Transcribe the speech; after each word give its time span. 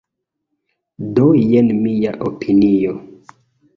Do 1.19 1.27
jen 1.49 1.69
mia 1.83 2.17
opinio. 2.31 2.97